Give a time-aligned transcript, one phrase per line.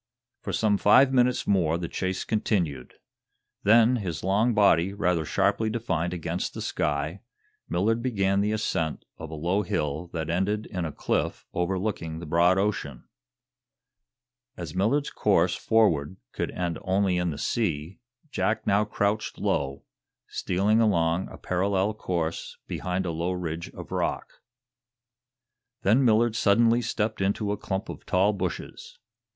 [0.41, 2.95] For some five minutes more the chase continued.
[3.61, 7.21] Then, his long body rather sharply defined against the sky,
[7.69, 12.25] Millard began the ascent of a low hill that ended in a cliff overlooking the
[12.25, 13.03] broad ocean.
[14.57, 17.99] As Millard's course forward could end only in the sea,
[18.31, 19.83] Jack now crouched low,
[20.27, 24.41] stealing along a parallel course behind a low ridge of rock.
[25.83, 28.97] Then Millard suddenly stepped into a clump of tall bushes.